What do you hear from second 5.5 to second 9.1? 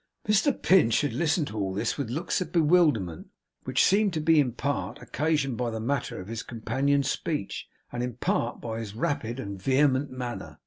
by the matter of his companion's speech, and in part by his